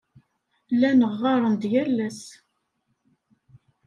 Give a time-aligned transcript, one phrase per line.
[0.73, 2.23] Llan ɣɣaren-d yal ass.